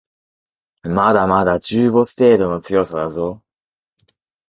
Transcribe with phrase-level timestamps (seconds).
[0.81, 3.43] まだまだ中ボス程度の強さだぞ